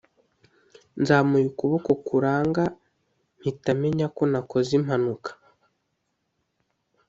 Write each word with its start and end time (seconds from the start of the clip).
nzamuye 1.01 1.45
ukuboko 1.51 1.91
kuranga, 2.05 2.63
mpita 3.39 3.71
menya 3.81 4.07
ko 4.15 4.23
nakoze 4.31 4.71
impanuka.” 4.79 5.29